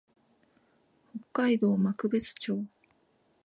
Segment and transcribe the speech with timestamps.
[1.13, 2.65] 北海道幕別町